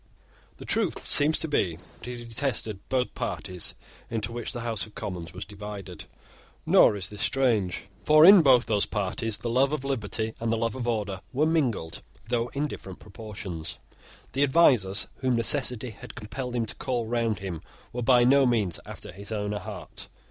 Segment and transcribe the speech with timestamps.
[0.57, 3.75] The truth seems to be that he detested both the parties
[4.09, 6.05] into which the House of Commons was divided:
[6.65, 10.57] nor is this strange; for in both those parties the love of liberty and the
[10.57, 13.77] love of order were mingled, though in different proportions.
[14.33, 17.61] The advisers whom necessity had compelled him to call round him
[17.93, 20.07] were by no means after his own heart.